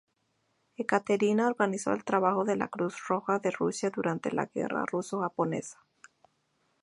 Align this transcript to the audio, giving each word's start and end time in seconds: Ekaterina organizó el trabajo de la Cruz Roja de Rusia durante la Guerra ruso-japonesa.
Ekaterina 0.77 1.45
organizó 1.45 1.91
el 1.93 2.03
trabajo 2.03 2.43
de 2.43 2.55
la 2.55 2.69
Cruz 2.69 2.95
Roja 3.07 3.37
de 3.37 3.51
Rusia 3.51 3.91
durante 3.91 4.31
la 4.31 4.47
Guerra 4.47 4.83
ruso-japonesa. 4.87 5.77